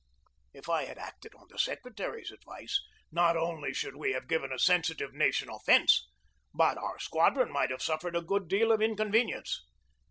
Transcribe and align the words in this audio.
If 0.51 0.67
I 0.67 0.85
had 0.85 0.97
acted 0.97 1.35
on 1.35 1.45
the 1.51 1.59
secretary's 1.59 2.31
advice, 2.31 2.81
not 3.11 3.37
only 3.37 3.71
should 3.71 3.95
we 3.95 4.13
have 4.13 4.27
given 4.27 4.51
a 4.51 4.57
sensitive 4.57 5.13
nation 5.13 5.47
offence, 5.47 6.09
but 6.55 6.75
our 6.79 6.97
squadron 6.97 7.51
might 7.51 7.69
have 7.69 7.83
suffered 7.83 8.15
a 8.15 8.23
good 8.23 8.47
deal 8.47 8.71
of 8.71 8.81
in 8.81 8.95
convenience. 8.95 9.61